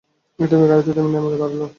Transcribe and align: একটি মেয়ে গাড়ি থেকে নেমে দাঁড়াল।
একটি 0.39 0.55
মেয়ে 0.55 0.69
গাড়ি 0.71 0.83
থেকে 0.87 1.01
নেমে 1.05 1.29
দাঁড়াল। 1.33 1.61